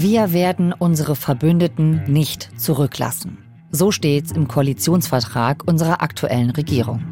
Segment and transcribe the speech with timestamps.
[0.00, 3.38] Wir werden unsere Verbündeten nicht zurücklassen.
[3.72, 7.02] So steht's im Koalitionsvertrag unserer aktuellen Regierung.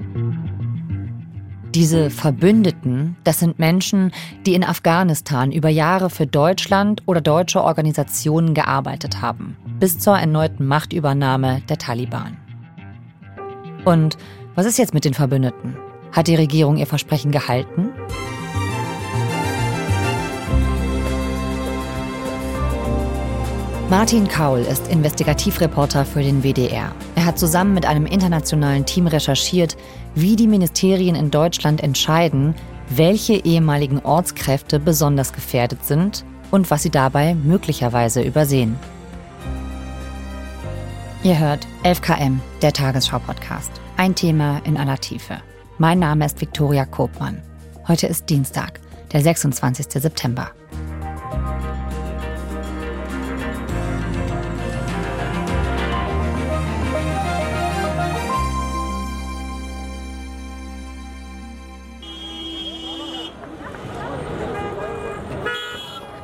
[1.74, 4.12] Diese Verbündeten, das sind Menschen,
[4.46, 10.64] die in Afghanistan über Jahre für Deutschland oder deutsche Organisationen gearbeitet haben, bis zur erneuten
[10.64, 12.36] Machtübernahme der Taliban.
[13.84, 14.16] Und
[14.54, 15.76] was ist jetzt mit den Verbündeten?
[16.12, 17.88] Hat die Regierung ihr Versprechen gehalten?
[23.88, 26.92] Martin Kaul ist Investigativreporter für den WDR.
[27.14, 29.76] Er hat zusammen mit einem internationalen Team recherchiert,
[30.16, 32.56] wie die Ministerien in Deutschland entscheiden,
[32.88, 38.76] welche ehemaligen Ortskräfte besonders gefährdet sind und was sie dabei möglicherweise übersehen.
[41.22, 43.70] Ihr hört 11KM, der Tagesschau-Podcast.
[43.96, 45.36] Ein Thema in aller Tiefe.
[45.78, 47.40] Mein Name ist Viktoria Kobmann.
[47.86, 48.80] Heute ist Dienstag,
[49.12, 49.86] der 26.
[50.02, 50.50] September.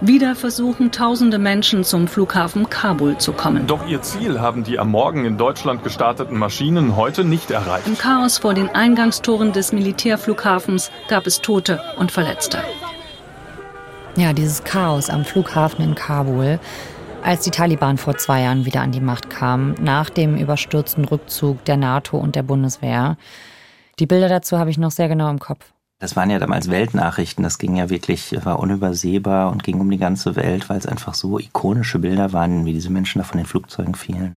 [0.04, 3.68] Wieder versuchen tausende Menschen zum Flughafen Kabul zu kommen.
[3.68, 7.86] Doch ihr Ziel haben die am Morgen in Deutschland gestarteten Maschinen heute nicht erreicht.
[7.86, 12.58] Im Chaos vor den Eingangstoren des Militärflughafens gab es Tote und Verletzte.
[14.16, 16.58] Ja, dieses Chaos am Flughafen in Kabul,
[17.22, 21.64] als die Taliban vor zwei Jahren wieder an die Macht kamen, nach dem überstürzten Rückzug
[21.64, 23.16] der NATO und der Bundeswehr.
[24.00, 25.72] Die Bilder dazu habe ich noch sehr genau im Kopf.
[26.02, 29.98] Das waren ja damals Weltnachrichten, das ging ja wirklich, war unübersehbar und ging um die
[29.98, 33.46] ganze Welt, weil es einfach so ikonische Bilder waren, wie diese Menschen da von den
[33.46, 34.34] Flugzeugen fielen.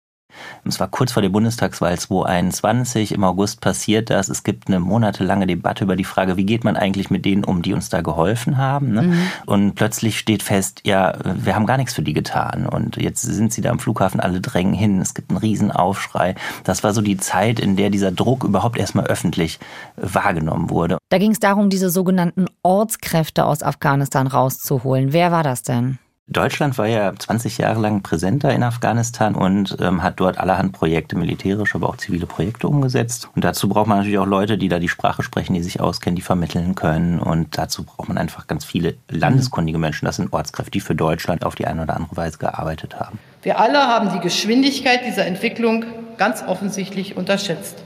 [0.64, 3.12] Es war kurz vor der Bundestagswahl 2021.
[3.12, 4.28] Im August passiert das.
[4.28, 7.62] Es gibt eine monatelange Debatte über die Frage, wie geht man eigentlich mit denen um,
[7.62, 8.92] die uns da geholfen haben.
[8.92, 9.02] Ne?
[9.02, 9.22] Mhm.
[9.46, 12.66] Und plötzlich steht fest, ja, wir haben gar nichts für die getan.
[12.66, 15.00] Und jetzt sind sie da am Flughafen, alle drängen hin.
[15.00, 16.34] Es gibt einen Riesenaufschrei.
[16.64, 19.58] Das war so die Zeit, in der dieser Druck überhaupt erstmal öffentlich
[19.96, 20.98] wahrgenommen wurde.
[21.08, 25.12] Da ging es darum, diese sogenannten Ortskräfte aus Afghanistan rauszuholen.
[25.12, 25.98] Wer war das denn?
[26.28, 31.16] Deutschland war ja 20 Jahre lang präsenter in Afghanistan und ähm, hat dort allerhand Projekte,
[31.16, 33.28] militärische, aber auch zivile Projekte umgesetzt.
[33.36, 36.16] Und dazu braucht man natürlich auch Leute, die da die Sprache sprechen, die sich auskennen,
[36.16, 37.20] die vermitteln können.
[37.20, 40.06] Und dazu braucht man einfach ganz viele landeskundige Menschen.
[40.06, 43.20] Das sind Ortskräfte, die für Deutschland auf die eine oder andere Weise gearbeitet haben.
[43.42, 45.84] Wir alle haben die Geschwindigkeit dieser Entwicklung
[46.18, 47.84] ganz offensichtlich unterschätzt.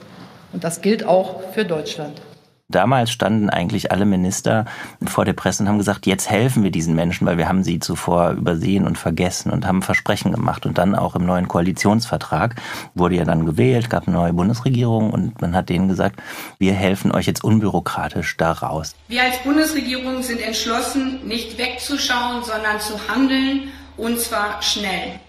[0.55, 2.23] Und das gilt auch für Deutschland.
[2.71, 4.65] Damals standen eigentlich alle Minister
[5.07, 7.81] vor der Presse und haben gesagt, jetzt helfen wir diesen Menschen, weil wir haben sie
[7.81, 10.67] zuvor übersehen und vergessen und haben Versprechen gemacht.
[10.67, 12.55] Und dann auch im neuen Koalitionsvertrag
[12.95, 16.21] wurde ja dann gewählt, gab eine neue Bundesregierung und man hat denen gesagt,
[16.59, 18.95] wir helfen euch jetzt unbürokratisch da raus.
[19.09, 25.21] Wir als Bundesregierung sind entschlossen, nicht wegzuschauen, sondern zu handeln und zwar schnell.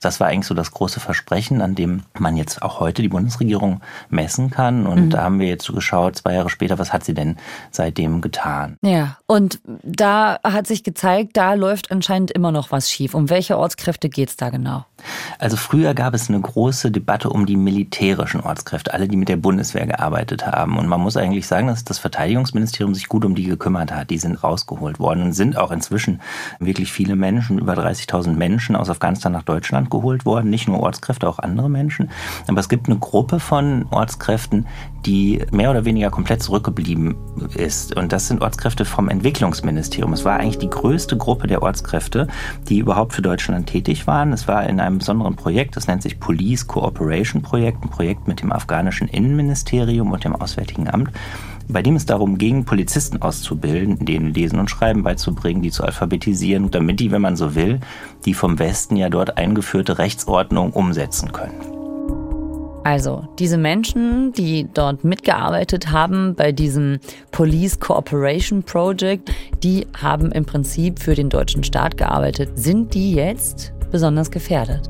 [0.00, 3.80] Das war eigentlich so das große Versprechen, an dem man jetzt auch heute die Bundesregierung
[4.08, 4.86] messen kann.
[4.86, 5.10] Und mhm.
[5.10, 7.36] da haben wir jetzt so geschaut, zwei Jahre später, was hat sie denn
[7.70, 8.76] seitdem getan?
[8.82, 13.14] Ja, und da hat sich gezeigt, da läuft anscheinend immer noch was schief.
[13.14, 14.84] Um welche Ortskräfte geht es da genau?
[15.38, 19.36] Also früher gab es eine große Debatte um die militärischen Ortskräfte, alle, die mit der
[19.36, 20.78] Bundeswehr gearbeitet haben.
[20.78, 24.10] Und man muss eigentlich sagen, dass das Verteidigungsministerium sich gut um die gekümmert hat.
[24.10, 26.20] Die sind rausgeholt worden und sind auch inzwischen
[26.58, 30.50] wirklich viele Menschen, über 30.000 Menschen aus Afghanistan nach Deutschland geholt worden.
[30.50, 32.10] Nicht nur Ortskräfte, auch andere Menschen.
[32.46, 34.66] Aber es gibt eine Gruppe von Ortskräften,
[35.06, 37.16] die mehr oder weniger komplett zurückgeblieben
[37.54, 37.96] ist.
[37.96, 40.12] Und das sind Ortskräfte vom Entwicklungsministerium.
[40.12, 42.28] Es war eigentlich die größte Gruppe der Ortskräfte,
[42.68, 44.32] die überhaupt für Deutschland tätig waren.
[44.32, 48.42] Es war in einem besonderen Projekt, das nennt sich Police Cooperation Projekt, ein Projekt mit
[48.42, 51.10] dem afghanischen Innenministerium und dem Auswärtigen Amt
[51.68, 56.70] bei dem es darum ging, Polizisten auszubilden, denen Lesen und Schreiben beizubringen, die zu alphabetisieren,
[56.70, 57.80] damit die, wenn man so will,
[58.24, 61.60] die vom Westen ja dort eingeführte Rechtsordnung umsetzen können.
[62.84, 67.00] Also, diese Menschen, die dort mitgearbeitet haben bei diesem
[67.32, 69.30] Police Cooperation Project,
[69.62, 72.52] die haben im Prinzip für den deutschen Staat gearbeitet.
[72.54, 74.88] Sind die jetzt besonders gefährdet?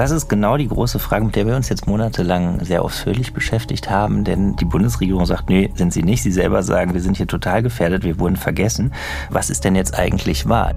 [0.00, 3.90] Das ist genau die große Frage, mit der wir uns jetzt monatelang sehr ausführlich beschäftigt
[3.90, 6.22] haben, denn die Bundesregierung sagt, nee, sind sie nicht.
[6.22, 8.94] Sie selber sagen, wir sind hier total gefährdet, wir wurden vergessen.
[9.28, 10.72] Was ist denn jetzt eigentlich wahr?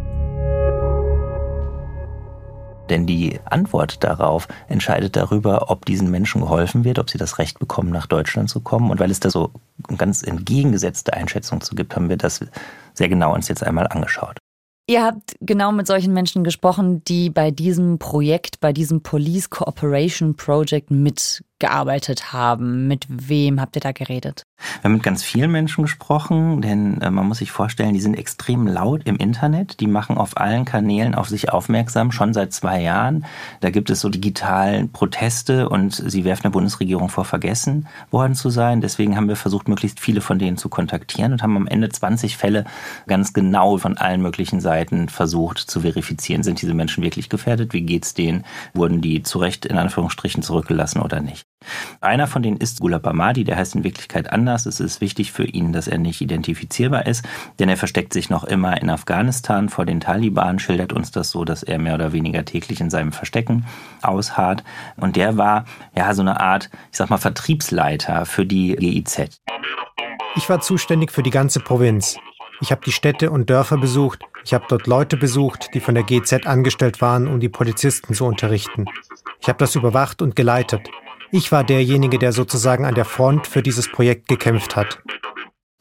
[2.90, 7.60] Denn die Antwort darauf entscheidet darüber, ob diesen Menschen geholfen wird, ob sie das Recht
[7.60, 8.92] bekommen, nach Deutschland zu kommen.
[8.92, 9.52] Und weil es da so
[9.98, 12.42] ganz entgegengesetzte Einschätzungen zu gibt, haben wir das
[12.94, 14.43] sehr genau uns jetzt einmal angeschaut.
[14.86, 20.36] Ihr habt genau mit solchen Menschen gesprochen, die bei diesem Projekt, bei diesem Police Cooperation
[20.36, 22.89] Project mit gearbeitet haben.
[22.89, 24.44] Mit wem habt ihr da geredet?
[24.81, 28.15] Wir haben mit ganz vielen Menschen gesprochen, denn äh, man muss sich vorstellen, die sind
[28.15, 29.80] extrem laut im Internet.
[29.80, 33.25] Die machen auf allen Kanälen auf sich aufmerksam, schon seit zwei Jahren.
[33.62, 38.50] Da gibt es so digitalen Proteste und sie werfen der Bundesregierung vor, vergessen worden zu
[38.50, 38.81] sein.
[38.81, 42.36] Deswegen haben wir versucht, möglichst viele von denen zu kontaktieren und haben am Ende 20
[42.36, 42.65] Fälle
[43.07, 46.44] ganz genau von allen möglichen Seiten versucht zu verifizieren.
[46.44, 47.71] Sind diese Menschen wirklich gefährdet?
[47.71, 48.44] Wie geht's denen?
[48.74, 51.45] Wurden die zu Recht in Anführungsstrichen zurückgelassen oder nicht?
[52.01, 54.65] Einer von denen ist Gulab Ahmadi, der heißt in Wirklichkeit anders.
[54.65, 57.25] Es ist wichtig für ihn, dass er nicht identifizierbar ist,
[57.60, 61.45] denn er versteckt sich noch immer in Afghanistan vor den Taliban, schildert uns das so,
[61.45, 63.65] dass er mehr oder weniger täglich in seinem Verstecken
[64.01, 64.63] ausharrt.
[64.98, 65.65] Und der war
[65.95, 69.42] ja so eine Art, ich sag mal, Vertriebsleiter für die GIZ.
[70.36, 72.18] Ich war zuständig für die ganze Provinz.
[72.62, 74.24] Ich habe die Städte und Dörfer besucht.
[74.45, 78.25] Ich habe dort Leute besucht, die von der GZ angestellt waren, um die Polizisten zu
[78.25, 78.86] unterrichten.
[79.42, 80.89] Ich habe das überwacht und geleitet.
[81.36, 85.00] Ich war derjenige, der sozusagen an der Front für dieses Projekt gekämpft hat.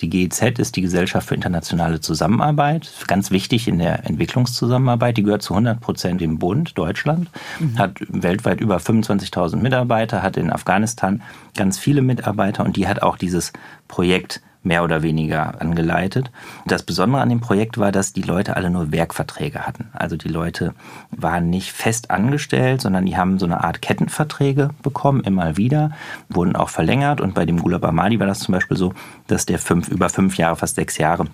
[0.00, 5.18] Die GEZ ist die Gesellschaft für internationale Zusammenarbeit, ganz wichtig in der Entwicklungszusammenarbeit.
[5.18, 7.28] Die gehört zu 100 Prozent dem Bund Deutschland,
[7.60, 7.76] mhm.
[7.76, 11.20] hat weltweit über 25.000 Mitarbeiter, hat in Afghanistan
[11.54, 13.52] ganz viele Mitarbeiter und die hat auch dieses
[13.88, 16.30] Projekt mehr oder weniger angeleitet.
[16.66, 19.88] Das Besondere an dem Projekt war, dass die Leute alle nur Werkverträge hatten.
[19.92, 20.74] Also die Leute
[21.10, 25.92] waren nicht fest angestellt, sondern die haben so eine Art Kettenverträge bekommen, immer wieder,
[26.28, 27.20] wurden auch verlängert.
[27.20, 28.92] Und bei dem Gulab Ahmadi war das zum Beispiel so,
[29.26, 31.26] dass der fünf, über fünf Jahre, fast sechs Jahre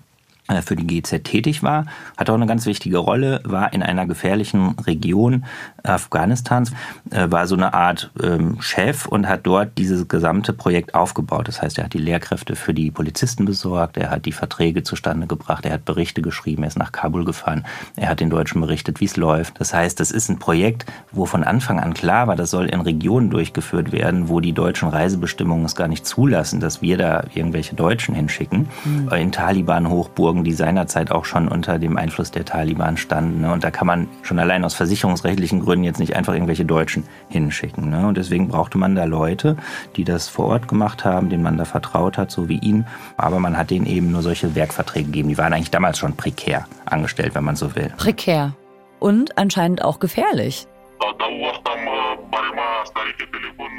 [0.61, 1.85] für die GZ tätig war,
[2.17, 5.45] hat auch eine ganz wichtige Rolle, war in einer gefährlichen Region
[5.83, 6.71] Afghanistans,
[7.11, 11.47] äh, war so eine Art ähm, Chef und hat dort dieses gesamte Projekt aufgebaut.
[11.47, 15.27] Das heißt, er hat die Lehrkräfte für die Polizisten besorgt, er hat die Verträge zustande
[15.27, 17.65] gebracht, er hat Berichte geschrieben, er ist nach Kabul gefahren,
[17.95, 19.59] er hat den Deutschen berichtet, wie es läuft.
[19.59, 22.81] Das heißt, das ist ein Projekt, wo von Anfang an klar war, das soll in
[22.81, 27.75] Regionen durchgeführt werden, wo die deutschen Reisebestimmungen es gar nicht zulassen, dass wir da irgendwelche
[27.75, 28.67] Deutschen hinschicken.
[28.85, 29.09] Mhm.
[29.13, 33.41] In Taliban-Hochburgen Drogen, die seinerzeit auch schon unter dem Einfluss der Taliban standen.
[33.41, 33.51] Ne?
[33.51, 37.89] Und da kann man schon allein aus versicherungsrechtlichen Gründen jetzt nicht einfach irgendwelche Deutschen hinschicken.
[37.89, 38.07] Ne?
[38.07, 39.57] Und deswegen brauchte man da Leute,
[39.95, 42.85] die das vor Ort gemacht haben, denen man da vertraut hat, so wie ihn.
[43.17, 45.29] Aber man hat denen eben nur solche Werkverträge gegeben.
[45.29, 47.91] Die waren eigentlich damals schon prekär angestellt, wenn man so will.
[47.97, 48.53] Prekär.
[48.99, 50.67] Und anscheinend auch gefährlich.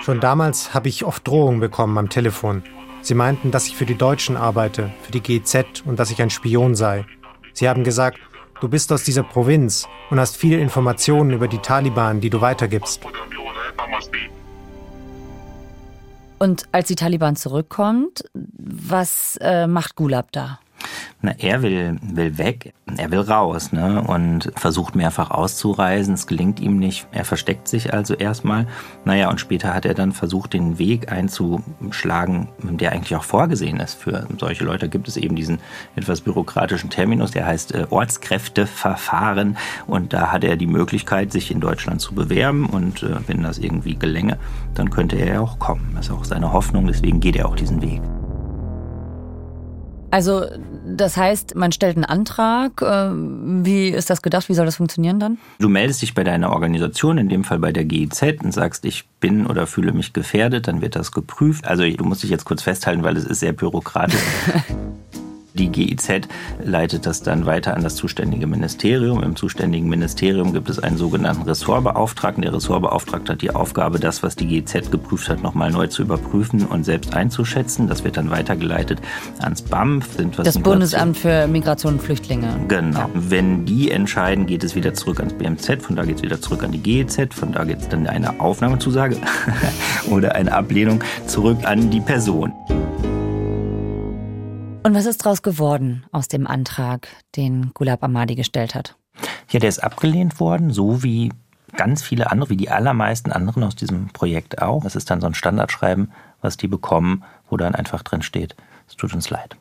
[0.03, 2.63] Schon damals habe ich oft Drohungen bekommen am Telefon.
[3.02, 6.31] Sie meinten, dass ich für die Deutschen arbeite, für die GZ und dass ich ein
[6.31, 7.06] Spion sei.
[7.52, 8.19] Sie haben gesagt,
[8.61, 13.00] du bist aus dieser Provinz und hast viele Informationen über die Taliban, die du weitergibst.
[16.38, 20.58] Und als die Taliban zurückkommt, was äh, macht Gulab da?
[21.22, 24.02] Na, er will, will weg, er will raus ne?
[24.02, 26.14] und versucht mehrfach auszureisen.
[26.14, 27.06] Es gelingt ihm nicht.
[27.12, 28.67] Er versteckt sich also erstmal.
[29.05, 33.94] Naja, und später hat er dann versucht, den Weg einzuschlagen, der eigentlich auch vorgesehen ist.
[33.94, 35.58] Für solche Leute gibt es eben diesen
[35.94, 39.58] etwas bürokratischen Terminus, der heißt äh, Ortskräfteverfahren.
[39.87, 42.64] Und da hat er die Möglichkeit, sich in Deutschland zu bewerben.
[42.64, 44.38] Und äh, wenn das irgendwie gelänge,
[44.72, 45.93] dann könnte er ja auch kommen.
[45.94, 46.87] Das ist auch seine Hoffnung.
[46.87, 48.00] Deswegen geht er auch diesen Weg.
[50.11, 50.44] Also
[50.97, 52.83] das heißt, man stellt einen Antrag.
[52.83, 53.11] Äh,
[53.65, 54.49] wie ist das gedacht?
[54.49, 55.39] Wie soll das funktionieren dann?
[55.59, 59.07] Du meldest dich bei deiner Organisation, in dem Fall bei der GIZ, und sagst, ich
[59.21, 60.69] bin oder fühle mich gefährdet.
[60.69, 61.67] Dann wird das geprüft.
[61.67, 64.21] Also du musst dich jetzt kurz festhalten, weil es ist sehr bürokratisch.
[65.55, 66.29] Die GIZ
[66.63, 69.23] leitet das dann weiter an das zuständige Ministerium.
[69.23, 72.43] Im zuständigen Ministerium gibt es einen sogenannten Ressortbeauftragten.
[72.43, 76.67] Der Ressortbeauftragte hat die Aufgabe, das, was die GIZ geprüft hat, nochmal neu zu überprüfen
[76.67, 77.89] und selbst einzuschätzen.
[77.89, 79.01] Das wird dann weitergeleitet
[79.41, 80.17] ans BAMF.
[80.37, 82.49] das Bundesamt für Migration und Flüchtlinge.
[82.69, 82.99] Genau.
[82.99, 83.11] Ja.
[83.15, 86.63] Wenn die entscheiden, geht es wieder zurück ans BMZ, von da geht es wieder zurück
[86.63, 89.17] an die GIZ, von da geht es dann eine Aufnahmezusage
[90.11, 92.53] oder eine Ablehnung zurück an die Person.
[94.82, 98.96] Und was ist daraus geworden aus dem Antrag, den Gulab Ahmadi gestellt hat?
[99.51, 101.32] Ja, der ist abgelehnt worden, so wie
[101.77, 104.87] ganz viele andere, wie die allermeisten anderen aus diesem Projekt auch.
[104.87, 108.56] Es ist dann so ein Standardschreiben, was die bekommen, wo dann einfach drin steht,
[108.89, 109.56] es tut uns leid.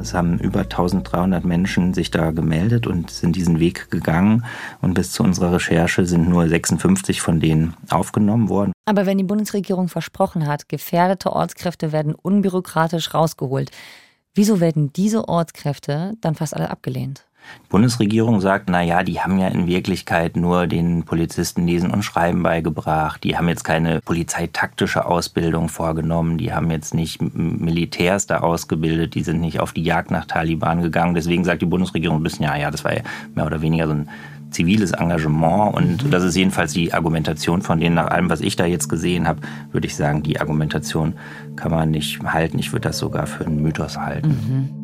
[0.00, 4.44] Es haben über 1300 Menschen sich da gemeldet und sind diesen Weg gegangen.
[4.80, 8.72] Und bis zu unserer Recherche sind nur 56 von denen aufgenommen worden.
[8.86, 13.70] Aber wenn die Bundesregierung versprochen hat, gefährdete Ortskräfte werden unbürokratisch rausgeholt,
[14.34, 17.27] wieso werden diese Ortskräfte dann fast alle abgelehnt?
[17.64, 22.02] Die Bundesregierung sagt, na ja, die haben ja in Wirklichkeit nur den Polizisten Lesen und
[22.02, 23.22] Schreiben beigebracht.
[23.24, 26.38] Die haben jetzt keine polizeitaktische Ausbildung vorgenommen.
[26.38, 29.14] Die haben jetzt nicht Militärs da ausgebildet.
[29.14, 31.14] Die sind nicht auf die Jagd nach Taliban gegangen.
[31.14, 33.02] Deswegen sagt die Bundesregierung ein bisschen, ja, ja, das war ja
[33.34, 34.08] mehr oder weniger so ein
[34.50, 38.64] ziviles Engagement und das ist jedenfalls die Argumentation von denen, nach allem, was ich da
[38.64, 39.40] jetzt gesehen habe,
[39.72, 41.14] würde ich sagen, die Argumentation
[41.56, 42.58] kann man nicht halten.
[42.58, 44.28] Ich würde das sogar für einen Mythos halten.
[44.28, 44.77] Mhm.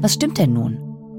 [0.00, 0.78] Was stimmt denn nun?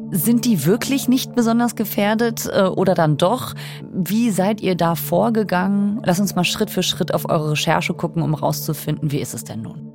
[0.10, 3.54] Sind die wirklich nicht besonders gefährdet äh, oder dann doch?
[3.94, 6.02] Wie seid ihr da vorgegangen?
[6.04, 9.44] Lass uns mal Schritt für Schritt auf eure Recherche gucken, um rauszufinden, wie ist es
[9.44, 9.91] denn nun?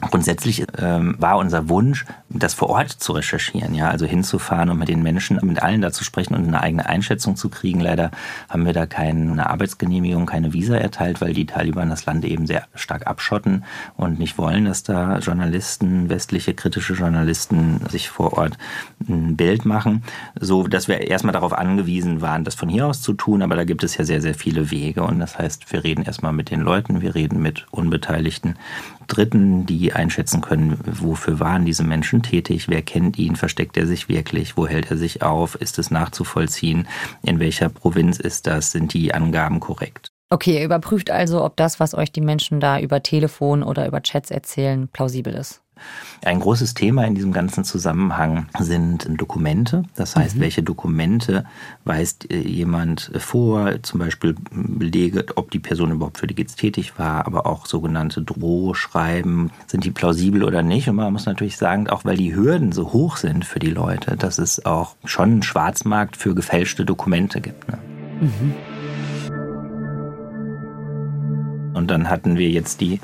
[0.00, 4.88] Grundsätzlich ähm, war unser Wunsch, das vor Ort zu recherchieren, ja, also hinzufahren und mit
[4.88, 7.80] den Menschen, mit allen da zu sprechen und eine eigene Einschätzung zu kriegen.
[7.80, 8.10] Leider
[8.48, 12.64] haben wir da keine Arbeitsgenehmigung, keine Visa erteilt, weil die Taliban das Land eben sehr
[12.74, 13.64] stark abschotten
[13.96, 18.56] und nicht wollen, dass da Journalisten, westliche kritische Journalisten sich vor Ort
[19.06, 20.02] ein Bild machen,
[20.38, 23.64] so dass wir erstmal darauf angewiesen waren, das von hier aus zu tun, aber da
[23.64, 25.02] gibt es ja sehr, sehr viele Wege.
[25.02, 28.56] Und das heißt, wir reden erstmal mit den Leuten, wir reden mit Unbeteiligten
[29.10, 34.08] Dritten, die einschätzen können, wofür waren diese Menschen tätig, wer kennt ihn, versteckt er sich
[34.08, 36.88] wirklich, wo hält er sich auf, ist es nachzuvollziehen,
[37.22, 40.08] in welcher Provinz ist das, sind die Angaben korrekt.
[40.32, 44.00] Okay, ihr überprüft also, ob das, was euch die Menschen da über Telefon oder über
[44.00, 45.60] Chats erzählen, plausibel ist.
[46.22, 49.84] Ein großes Thema in diesem ganzen Zusammenhang sind Dokumente.
[49.94, 50.40] Das heißt, mhm.
[50.40, 51.44] welche Dokumente
[51.84, 56.98] weist äh, jemand vor, zum Beispiel Belege, ob die Person überhaupt für die GITS tätig
[56.98, 60.88] war, aber auch sogenannte Drohschreiben, sind die plausibel oder nicht?
[60.88, 64.16] Und man muss natürlich sagen, auch weil die Hürden so hoch sind für die Leute,
[64.16, 67.66] dass es auch schon einen Schwarzmarkt für gefälschte Dokumente gibt.
[67.68, 67.78] Ne?
[68.20, 68.54] Mhm.
[71.72, 73.00] Und dann hatten wir jetzt die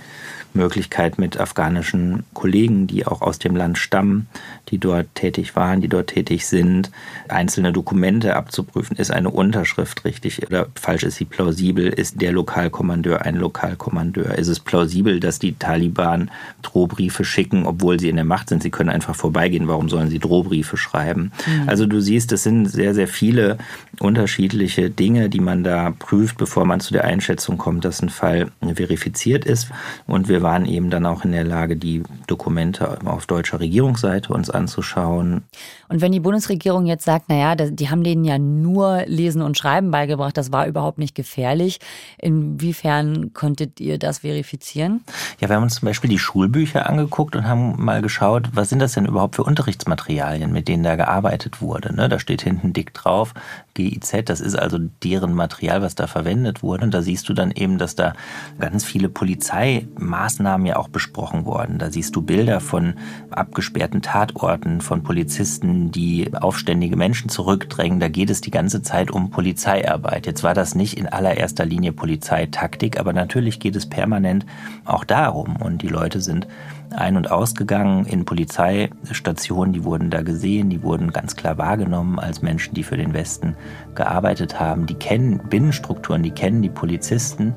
[0.57, 4.29] Möglichkeit mit afghanischen Kollegen, die auch aus dem Land stammen,
[4.69, 6.91] die dort tätig waren, die dort tätig sind,
[7.29, 8.97] einzelne Dokumente abzuprüfen.
[8.97, 11.05] Ist eine Unterschrift richtig oder falsch?
[11.05, 11.89] Ist sie plausibel?
[11.89, 14.35] Ist der Lokalkommandeur ein Lokalkommandeur?
[14.37, 16.31] Ist es plausibel, dass die Taliban
[16.63, 18.63] Drohbriefe schicken, obwohl sie in der Macht sind?
[18.63, 19.69] Sie können einfach vorbeigehen.
[19.69, 21.33] Warum sollen sie Drohbriefe schreiben?
[21.47, 21.69] Mhm.
[21.69, 23.59] Also du siehst, es sind sehr, sehr viele
[24.01, 28.51] unterschiedliche Dinge, die man da prüft, bevor man zu der Einschätzung kommt, dass ein Fall
[28.75, 29.69] verifiziert ist.
[30.07, 34.49] Und wir waren eben dann auch in der Lage, die Dokumente auf deutscher Regierungsseite uns
[34.49, 35.43] anzuschauen.
[35.89, 39.91] Und wenn die Bundesregierung jetzt sagt, naja, die haben denen ja nur Lesen und Schreiben
[39.91, 41.81] beigebracht, das war überhaupt nicht gefährlich,
[42.19, 45.01] inwiefern konntet ihr das verifizieren?
[45.41, 48.79] Ja, wir haben uns zum Beispiel die Schulbücher angeguckt und haben mal geschaut, was sind
[48.79, 51.93] das denn überhaupt für Unterrichtsmaterialien, mit denen da gearbeitet wurde.
[51.93, 52.09] Ne?
[52.09, 53.35] Da steht hinten dick drauf,
[53.75, 56.85] GIZ, das ist also deren Material, was da verwendet wurde.
[56.85, 58.13] Und da siehst du dann eben, dass da
[58.61, 60.26] ganz viele Polizeimaßnahmen
[60.67, 61.79] ja auch besprochen wurden.
[61.79, 62.95] Da siehst du Bilder von
[63.31, 68.01] abgesperrten Tatorten, von Polizisten, die aufständige Menschen zurückdrängen.
[68.01, 70.27] Da geht es die ganze Zeit um Polizeiarbeit.
[70.27, 74.47] Jetzt war das nicht in allererster Linie Polizeitaktik, aber natürlich geht es permanent
[74.85, 75.57] auch darum.
[75.57, 76.47] Und die Leute sind
[76.91, 82.43] ein- und ausgegangen in Polizeistationen, die wurden da gesehen, die wurden ganz klar wahrgenommen als
[82.43, 83.57] Menschen, die für den Westen
[83.95, 84.87] gearbeitet haben.
[84.87, 87.55] Die kennen Binnenstrukturen, die kennen die Polizisten,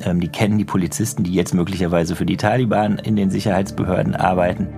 [0.00, 4.68] ähm, die kennen die Polizisten, die jetzt möglicherweise für die Taliban in den Sicherheitsbehörden arbeiten.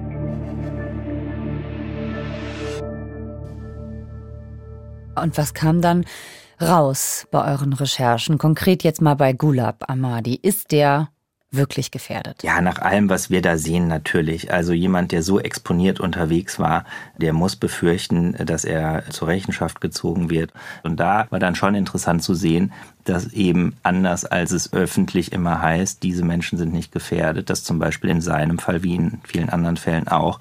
[5.21, 6.05] Und was kam dann
[6.61, 8.39] raus bei euren Recherchen?
[8.39, 10.39] Konkret jetzt mal bei Gulab Ahmadi.
[10.41, 11.09] Ist der
[11.51, 12.43] wirklich gefährdet?
[12.43, 14.53] Ja, nach allem, was wir da sehen, natürlich.
[14.53, 16.85] Also jemand, der so exponiert unterwegs war,
[17.17, 20.53] der muss befürchten, dass er zur Rechenschaft gezogen wird.
[20.83, 22.73] Und da war dann schon interessant zu sehen,
[23.05, 27.79] dass eben anders als es öffentlich immer heißt, diese Menschen sind nicht gefährdet, dass zum
[27.79, 30.39] Beispiel in seinem Fall wie in vielen anderen Fällen auch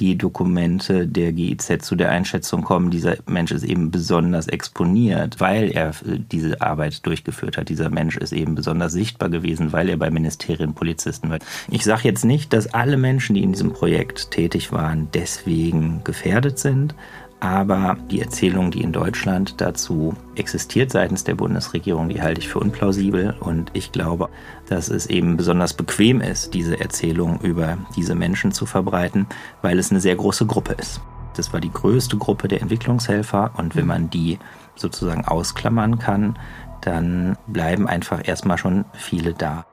[0.00, 5.70] die Dokumente der GIZ zu der Einschätzung kommen, dieser Mensch ist eben besonders exponiert, weil
[5.70, 5.92] er
[6.32, 7.68] diese Arbeit durchgeführt hat.
[7.68, 11.38] Dieser Mensch ist eben besonders sichtbar gewesen, weil er bei Ministerien Polizisten war.
[11.70, 16.58] Ich sage jetzt nicht, dass alle Menschen, die in diesem Projekt tätig waren, deswegen gefährdet
[16.58, 16.94] sind,
[17.40, 22.60] aber die Erzählung, die in Deutschland dazu existiert seitens der Bundesregierung, die halte ich für
[22.60, 23.36] unplausibel.
[23.40, 24.30] Und ich glaube,
[24.68, 29.26] dass es eben besonders bequem ist, diese Erzählung über diese Menschen zu verbreiten,
[29.60, 31.00] weil es eine sehr große Gruppe ist.
[31.36, 33.50] Das war die größte Gruppe der Entwicklungshelfer.
[33.58, 34.38] Und wenn man die
[34.74, 36.38] sozusagen ausklammern kann,
[36.80, 39.66] dann bleiben einfach erstmal schon viele da.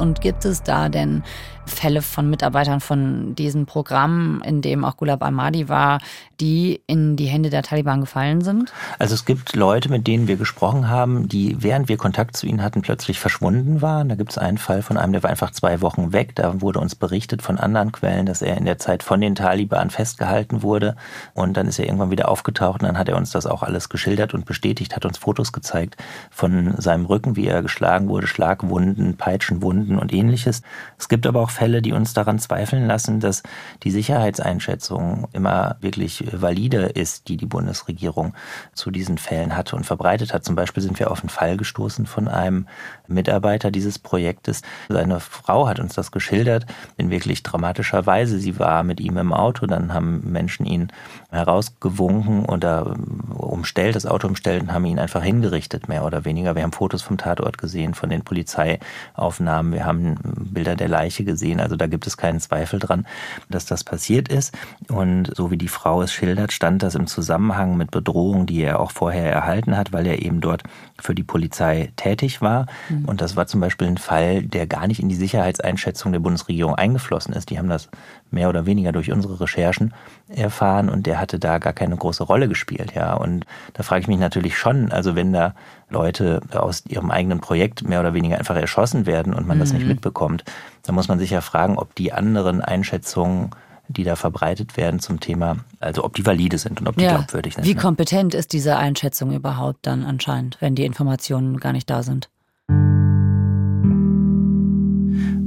[0.00, 1.22] Und gibt es da denn
[1.70, 6.00] Fälle von Mitarbeitern von diesem Programm, in dem auch Gulab Ahmadi war,
[6.40, 8.72] die in die Hände der Taliban gefallen sind?
[8.98, 12.62] Also es gibt Leute, mit denen wir gesprochen haben, die während wir Kontakt zu ihnen
[12.62, 14.08] hatten, plötzlich verschwunden waren.
[14.08, 16.34] Da gibt es einen Fall von einem, der war einfach zwei Wochen weg.
[16.34, 19.90] Da wurde uns berichtet von anderen Quellen, dass er in der Zeit von den Taliban
[19.90, 20.96] festgehalten wurde.
[21.34, 23.88] Und dann ist er irgendwann wieder aufgetaucht und dann hat er uns das auch alles
[23.88, 25.96] geschildert und bestätigt, hat uns Fotos gezeigt
[26.30, 30.62] von seinem Rücken, wie er geschlagen wurde, Schlagwunden, Peitschenwunden und ähnliches.
[30.98, 33.42] Es gibt aber auch Fälle, die uns daran zweifeln lassen, dass
[33.82, 38.32] die Sicherheitseinschätzung immer wirklich valide ist, die die Bundesregierung
[38.72, 40.42] zu diesen Fällen hatte und verbreitet hat.
[40.42, 42.66] Zum Beispiel sind wir auf einen Fall gestoßen von einem
[43.10, 44.62] Mitarbeiter dieses Projektes.
[44.88, 48.38] Seine Frau hat uns das geschildert in wirklich dramatischer Weise.
[48.38, 50.88] Sie war mit ihm im Auto, dann haben Menschen ihn
[51.30, 52.94] herausgewunken oder
[53.34, 56.54] umstellt, das Auto umstellt und haben ihn einfach hingerichtet, mehr oder weniger.
[56.54, 61.60] Wir haben Fotos vom Tatort gesehen, von den Polizeiaufnahmen, wir haben Bilder der Leiche gesehen.
[61.60, 63.06] Also da gibt es keinen Zweifel dran,
[63.48, 64.56] dass das passiert ist.
[64.88, 68.80] Und so wie die Frau es schildert, stand das im Zusammenhang mit Bedrohungen, die er
[68.80, 70.62] auch vorher erhalten hat, weil er eben dort
[70.98, 72.66] für die Polizei tätig war.
[72.88, 72.99] Mhm.
[73.06, 76.74] Und das war zum Beispiel ein Fall, der gar nicht in die Sicherheitseinschätzung der Bundesregierung
[76.74, 77.50] eingeflossen ist.
[77.50, 77.88] Die haben das
[78.30, 79.94] mehr oder weniger durch unsere Recherchen
[80.28, 83.14] erfahren und der hatte da gar keine große Rolle gespielt, ja.
[83.14, 85.54] Und da frage ich mich natürlich schon, also wenn da
[85.88, 89.60] Leute aus ihrem eigenen Projekt mehr oder weniger einfach erschossen werden und man mhm.
[89.60, 89.88] das nicht mhm.
[89.88, 90.44] mitbekommt,
[90.84, 93.50] dann muss man sich ja fragen, ob die anderen Einschätzungen
[93.90, 97.16] die da verbreitet werden zum Thema, also ob die valide sind und ob die ja.
[97.16, 97.64] glaubwürdig sind.
[97.64, 97.80] Wie ne?
[97.80, 102.28] kompetent ist diese Einschätzung überhaupt dann anscheinend, wenn die Informationen gar nicht da sind?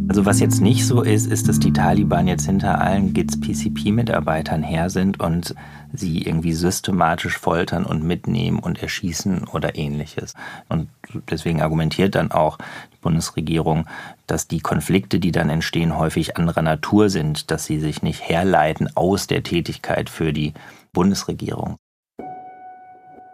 [0.10, 4.90] Also was jetzt nicht so ist, ist, dass die Taliban jetzt hinter allen GITS-PCP-Mitarbeitern her
[4.90, 5.56] sind und
[5.94, 10.34] sie irgendwie systematisch foltern und mitnehmen und erschießen oder ähnliches.
[10.68, 10.90] Und
[11.30, 12.58] deswegen argumentiert dann auch
[12.92, 13.86] die Bundesregierung,
[14.28, 18.90] dass die Konflikte, die dann entstehen, häufig anderer Natur sind, dass sie sich nicht herleiten
[18.96, 20.54] aus der Tätigkeit für die
[20.92, 21.78] Bundesregierung.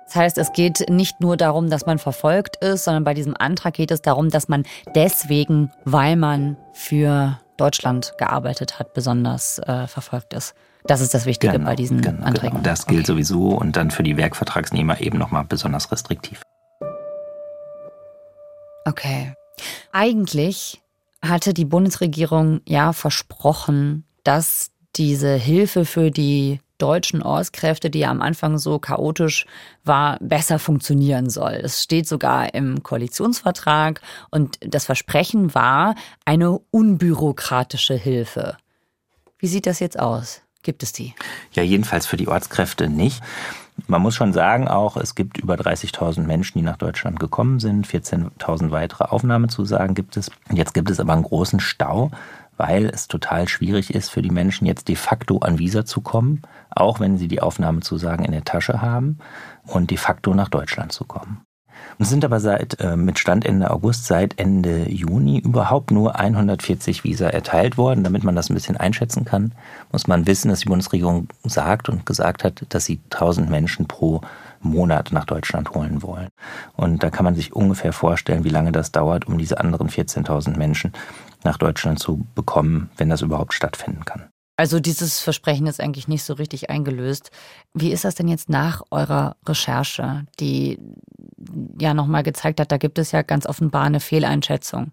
[0.10, 3.76] Das heißt, es geht nicht nur darum, dass man verfolgt ist, sondern bei diesem Antrag
[3.76, 4.64] geht es darum, dass man
[4.96, 10.56] deswegen, weil man für Deutschland gearbeitet hat, besonders äh, verfolgt ist.
[10.84, 12.58] Das ist das Wichtige genau, bei diesen genau, Anträgen.
[12.58, 12.64] Genau.
[12.64, 13.08] Das gilt okay.
[13.08, 16.42] sowieso und dann für die Werkvertragsnehmer eben nochmal besonders restriktiv.
[18.86, 19.36] Okay.
[19.92, 20.82] Eigentlich
[21.24, 28.22] hatte die Bundesregierung ja versprochen, dass diese Hilfe für die deutschen Ortskräfte, die ja am
[28.22, 29.46] Anfang so chaotisch
[29.84, 31.54] war, besser funktionieren soll.
[31.54, 38.58] Es steht sogar im Koalitionsvertrag und das Versprechen war eine unbürokratische Hilfe.
[39.38, 40.42] Wie sieht das jetzt aus?
[40.64, 41.14] Gibt es die?
[41.54, 43.22] Ja, jedenfalls für die Ortskräfte nicht.
[43.88, 47.88] Man muss schon sagen auch, es gibt über 30.000 Menschen, die nach Deutschland gekommen sind.
[47.88, 50.30] 14.000 weitere Aufnahmezusagen gibt es.
[50.52, 52.12] Jetzt gibt es aber einen großen Stau
[52.60, 56.42] weil es total schwierig ist für die Menschen jetzt de facto an Visa zu kommen,
[56.70, 59.18] auch wenn sie die Aufnahmezusagen in der Tasche haben
[59.66, 61.42] und de facto nach Deutschland zu kommen.
[61.98, 67.06] Es sind aber seit äh, mit Stand Ende August, seit Ende Juni überhaupt nur 140
[67.06, 68.04] Visa erteilt worden.
[68.04, 69.54] Damit man das ein bisschen einschätzen kann,
[69.92, 74.22] muss man wissen, dass die Bundesregierung sagt und gesagt hat, dass sie 1000 Menschen pro
[74.62, 76.30] Monat nach Deutschland holen wollen.
[76.76, 80.58] Und da kann man sich ungefähr vorstellen, wie lange das dauert, um diese anderen 14.000
[80.58, 80.94] Menschen
[81.44, 84.30] nach Deutschland zu bekommen, wenn das überhaupt stattfinden kann.
[84.58, 87.32] Also dieses Versprechen ist eigentlich nicht so richtig eingelöst.
[87.74, 90.78] Wie ist das denn jetzt nach eurer Recherche, die
[91.80, 94.92] ja nochmal gezeigt hat, da gibt es ja ganz offenbar eine Fehleinschätzung.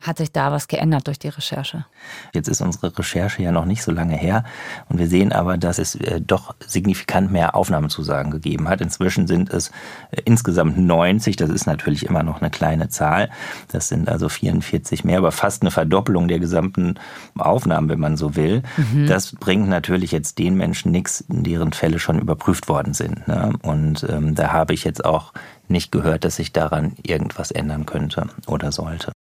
[0.00, 1.84] Hat sich da was geändert durch die Recherche?
[2.32, 4.44] Jetzt ist unsere Recherche ja noch nicht so lange her
[4.88, 8.80] und wir sehen aber, dass es äh, doch signifikant mehr Aufnahmezusagen gegeben hat.
[8.80, 9.68] Inzwischen sind es
[10.10, 13.30] äh, insgesamt 90, das ist natürlich immer noch eine kleine Zahl.
[13.68, 16.94] Das sind also 44 mehr, aber fast eine Verdoppelung der gesamten
[17.36, 18.62] Aufnahmen, wenn man so will.
[18.78, 19.06] Mhm.
[19.06, 23.28] Das bringt natürlich jetzt den Menschen nichts, deren Fälle schon überprüft worden sind.
[23.28, 23.52] Ne?
[23.62, 25.34] Und ähm, da habe ich jetzt auch
[25.68, 29.12] nicht gehört, dass sich daran irgendwas ändern könnte oder sollte.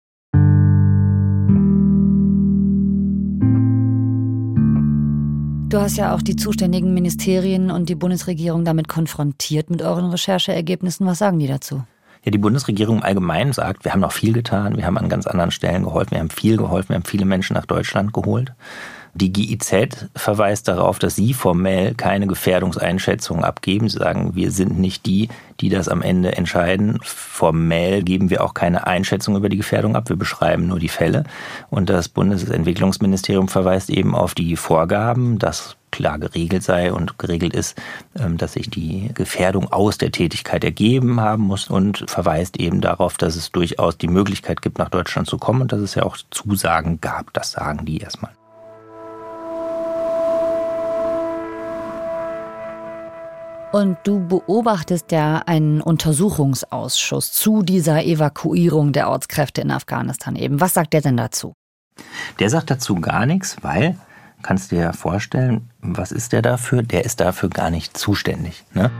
[5.68, 11.07] Du hast ja auch die zuständigen Ministerien und die Bundesregierung damit konfrontiert mit euren Rechercheergebnissen.
[11.07, 11.85] Was sagen die dazu?
[12.24, 15.50] Ja, die Bundesregierung allgemein sagt, wir haben noch viel getan, wir haben an ganz anderen
[15.50, 18.54] Stellen geholfen, wir haben viel geholfen, wir haben viele Menschen nach Deutschland geholt.
[19.14, 23.88] Die GIZ verweist darauf, dass sie formell keine Gefährdungseinschätzung abgeben.
[23.88, 25.29] Sie sagen, wir sind nicht die,
[25.61, 27.01] die das am Ende entscheiden.
[27.03, 30.09] Formell geben wir auch keine Einschätzung über die Gefährdung ab.
[30.09, 31.25] Wir beschreiben nur die Fälle.
[31.71, 37.81] Und das Bundesentwicklungsministerium verweist eben auf die Vorgaben, dass klar geregelt sei und geregelt ist,
[38.18, 43.16] ähm, dass sich die Gefährdung aus der Tätigkeit ergeben haben muss und verweist eben darauf,
[43.16, 46.16] dass es durchaus die Möglichkeit gibt, nach Deutschland zu kommen und dass es ja auch
[46.31, 47.33] Zusagen gab.
[47.33, 48.38] Das sagen die erstmal.
[53.70, 60.61] Und du beobachtest ja einen Untersuchungsausschuss zu dieser Evakuierung der Ortskräfte in Afghanistan eben.
[60.61, 61.52] Was sagt der denn dazu?
[62.38, 63.96] Der sagt dazu gar nichts, weil,
[64.42, 66.83] kannst du dir ja vorstellen, was ist der dafür?
[66.83, 68.64] Der ist dafür gar nicht zuständig.
[68.72, 68.90] Ne?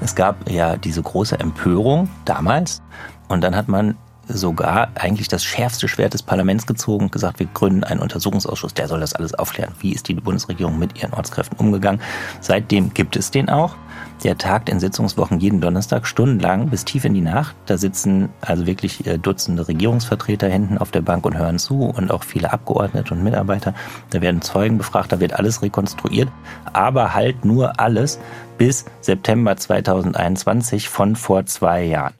[0.00, 2.80] Es gab ja diese große Empörung damals
[3.28, 3.96] und dann hat man
[4.32, 8.88] sogar eigentlich das schärfste Schwert des Parlaments gezogen und gesagt, wir gründen einen Untersuchungsausschuss, der
[8.88, 9.72] soll das alles aufklären.
[9.80, 12.00] Wie ist die Bundesregierung mit ihren Ortskräften umgegangen?
[12.40, 13.76] Seitdem gibt es den auch.
[14.24, 17.56] Der tagt in Sitzungswochen jeden Donnerstag stundenlang bis tief in die Nacht.
[17.66, 22.10] Da sitzen also wirklich äh, Dutzende Regierungsvertreter hinten auf der Bank und hören zu und
[22.10, 23.74] auch viele Abgeordnete und Mitarbeiter.
[24.10, 26.28] Da werden Zeugen befragt, da wird alles rekonstruiert,
[26.72, 28.20] aber halt nur alles
[28.58, 32.14] bis September 2021 von vor zwei Jahren.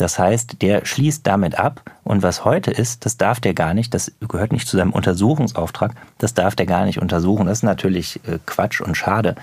[0.00, 3.92] Das heißt, der schließt damit ab und was heute ist, das darf der gar nicht,
[3.92, 7.46] das gehört nicht zu seinem Untersuchungsauftrag, das darf der gar nicht untersuchen.
[7.46, 9.34] Das ist natürlich äh, Quatsch und schade,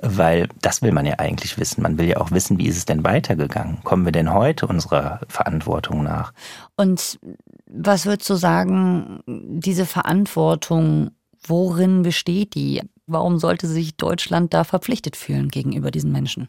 [0.00, 1.82] weil das will man ja eigentlich wissen.
[1.82, 3.82] Man will ja auch wissen, wie ist es denn weitergegangen?
[3.82, 6.32] Kommen wir denn heute unserer Verantwortung nach?
[6.76, 7.18] Und
[7.66, 11.10] was würdest du sagen, diese Verantwortung,
[11.44, 12.82] worin besteht die?
[13.08, 16.48] Warum sollte sich Deutschland da verpflichtet fühlen gegenüber diesen Menschen?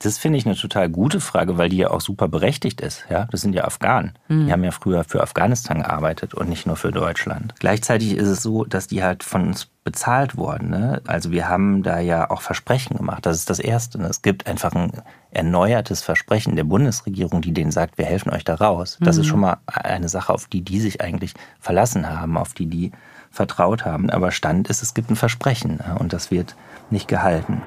[0.00, 3.04] Das finde ich eine total gute Frage, weil die ja auch super berechtigt ist.
[3.10, 4.12] Ja, das sind ja Afghanen.
[4.28, 4.46] Mhm.
[4.46, 7.54] Die haben ja früher für Afghanistan gearbeitet und nicht nur für Deutschland.
[7.58, 10.70] Gleichzeitig ist es so, dass die halt von uns bezahlt wurden.
[10.70, 11.02] Ne?
[11.06, 13.26] Also wir haben da ja auch Versprechen gemacht.
[13.26, 13.98] Das ist das Erste.
[13.98, 14.06] Ne?
[14.06, 14.92] Es gibt einfach ein
[15.32, 18.98] erneuertes Versprechen der Bundesregierung, die denen sagt, wir helfen euch da raus.
[19.00, 19.22] Das mhm.
[19.22, 22.92] ist schon mal eine Sache, auf die die sich eigentlich verlassen haben, auf die die
[23.30, 24.10] vertraut haben.
[24.10, 25.96] Aber Stand ist, es gibt ein Versprechen ne?
[25.98, 26.54] und das wird
[26.90, 27.62] nicht gehalten.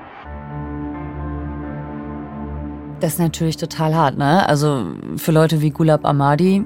[3.01, 4.47] Das ist natürlich total hart, ne?
[4.47, 4.85] Also
[5.17, 6.63] für Leute wie Gulab Ahmadi,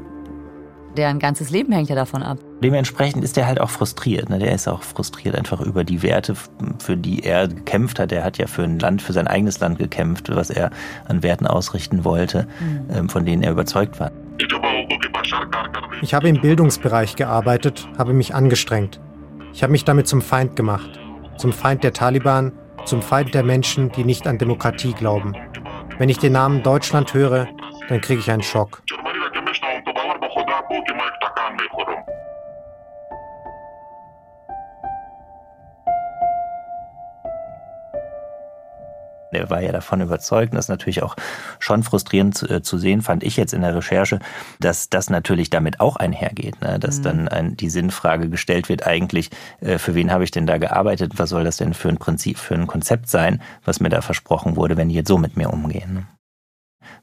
[0.97, 2.37] deren ganzes Leben hängt ja davon ab.
[2.61, 4.29] Dementsprechend ist er halt auch frustriert.
[4.29, 4.39] Ne?
[4.39, 6.35] Der ist auch frustriert einfach über die Werte,
[6.79, 8.11] für die er gekämpft hat.
[8.11, 10.71] Er hat ja für ein Land, für sein eigenes Land gekämpft, was er
[11.07, 12.47] an Werten ausrichten wollte,
[12.89, 13.07] mhm.
[13.07, 14.11] von denen er überzeugt war.
[16.01, 18.99] Ich habe im Bildungsbereich gearbeitet, habe mich angestrengt.
[19.53, 20.99] Ich habe mich damit zum Feind gemacht.
[21.37, 22.51] Zum Feind der Taliban,
[22.83, 25.33] zum Feind der Menschen, die nicht an Demokratie glauben.
[25.97, 27.47] Wenn ich den Namen Deutschland höre,
[27.88, 28.84] dann kriege ich einen Schock.
[39.35, 41.15] Er war ja davon überzeugt, und das ist natürlich auch
[41.59, 44.19] schon frustrierend zu, äh, zu, sehen, fand ich jetzt in der Recherche,
[44.59, 46.79] dass das natürlich damit auch einhergeht, ne?
[46.79, 47.03] dass mhm.
[47.03, 49.29] dann ein, die Sinnfrage gestellt wird, eigentlich,
[49.61, 52.37] äh, für wen habe ich denn da gearbeitet, was soll das denn für ein Prinzip,
[52.37, 55.51] für ein Konzept sein, was mir da versprochen wurde, wenn die jetzt so mit mir
[55.51, 55.93] umgehen.
[55.93, 56.07] Ne?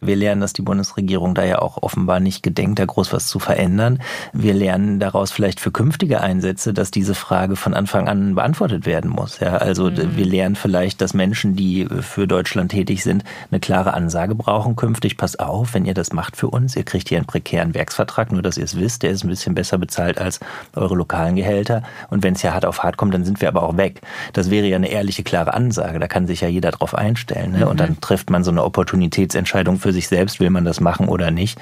[0.00, 3.38] Wir lernen, dass die Bundesregierung da ja auch offenbar nicht gedenkt, da groß was zu
[3.38, 4.00] verändern.
[4.32, 9.10] Wir lernen daraus vielleicht für künftige Einsätze, dass diese Frage von Anfang an beantwortet werden
[9.10, 9.40] muss.
[9.40, 10.16] Ja, also mhm.
[10.16, 15.16] wir lernen vielleicht, dass Menschen, die für Deutschland tätig sind, eine klare Ansage brauchen künftig.
[15.16, 18.42] Pass auf, wenn ihr das macht für uns, ihr kriegt hier einen prekären Werksvertrag, nur
[18.42, 20.40] dass ihr es wisst, der ist ein bisschen besser bezahlt als
[20.74, 21.82] eure lokalen Gehälter.
[22.10, 24.00] Und wenn es ja hart auf hart kommt, dann sind wir aber auch weg.
[24.32, 25.98] Das wäre ja eine ehrliche, klare Ansage.
[25.98, 27.52] Da kann sich ja jeder drauf einstellen.
[27.52, 27.58] Ne?
[27.58, 27.66] Mhm.
[27.68, 31.30] Und dann trifft man so eine Opportunitätsentscheidung für sich selbst, will man das machen oder
[31.30, 31.58] nicht.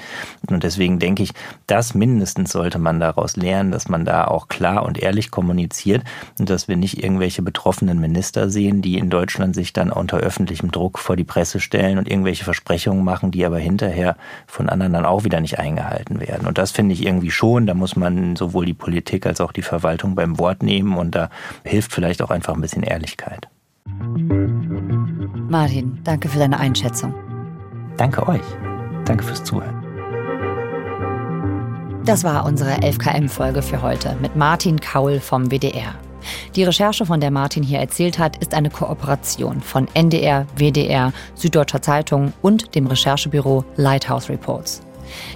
[0.49, 1.31] Und deswegen denke ich,
[1.67, 6.03] das mindestens sollte man daraus lernen, dass man da auch klar und ehrlich kommuniziert
[6.39, 10.71] und dass wir nicht irgendwelche betroffenen Minister sehen, die in Deutschland sich dann unter öffentlichem
[10.71, 14.15] Druck vor die Presse stellen und irgendwelche Versprechungen machen, die aber hinterher
[14.47, 16.47] von anderen dann auch wieder nicht eingehalten werden.
[16.47, 19.61] Und das finde ich irgendwie schon, da muss man sowohl die Politik als auch die
[19.61, 21.29] Verwaltung beim Wort nehmen und da
[21.63, 23.47] hilft vielleicht auch einfach ein bisschen Ehrlichkeit.
[25.49, 27.13] Martin, danke für deine Einschätzung.
[27.97, 28.41] Danke euch.
[29.05, 29.81] Danke fürs Zuhören.
[32.05, 35.93] Das war unsere 11KM-Folge für heute mit Martin Kaul vom WDR.
[36.55, 41.81] Die Recherche, von der Martin hier erzählt hat, ist eine Kooperation von NDR, WDR, Süddeutscher
[41.81, 44.81] Zeitung und dem Recherchebüro Lighthouse Reports.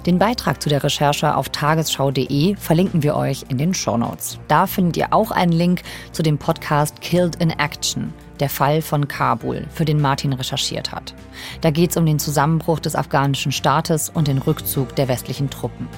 [0.06, 4.38] Den Beitrag zu der Recherche auf tagesschau.de verlinken wir euch in den Shownotes.
[4.48, 9.08] Da findet ihr auch einen Link zu dem Podcast Killed in Action– der Fall von
[9.08, 11.14] Kabul, für den Martin recherchiert hat.
[11.60, 15.88] Da geht es um den Zusammenbruch des afghanischen Staates und den Rückzug der westlichen Truppen.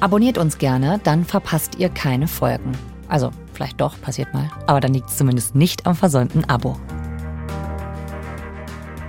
[0.00, 2.72] Abonniert uns gerne, dann verpasst ihr keine Folgen.
[3.08, 6.76] Also, vielleicht doch, passiert mal, aber dann liegt es zumindest nicht am versäumten Abo.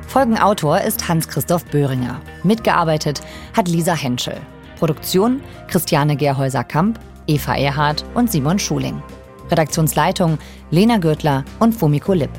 [0.08, 2.20] Folgenautor ist Hans-Christoph Böhringer.
[2.44, 3.22] Mitgearbeitet
[3.56, 4.36] hat Lisa Henschel.
[4.78, 9.02] Produktion Christiane Gerhäuser-Kamp, Eva Erhardt und Simon Schuling.
[9.52, 10.38] Redaktionsleitung
[10.72, 12.32] Lena Gürtler und Fumiko Lipp.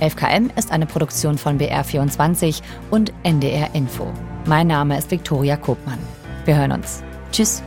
[0.00, 4.12] 11KM ist eine Produktion von BR24 und NDR Info.
[4.46, 5.98] Mein Name ist Viktoria Kopmann.
[6.44, 7.02] Wir hören uns.
[7.32, 7.62] Tschüss.